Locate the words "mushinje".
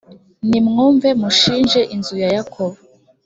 1.21-1.81